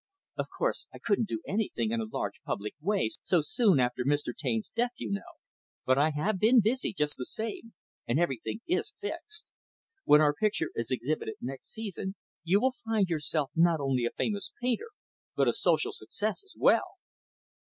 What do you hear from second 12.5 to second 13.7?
will find yourself